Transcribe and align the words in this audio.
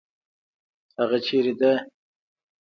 هغه 0.99 1.17
چیرې 1.25 1.53
ده؟ 1.59 1.71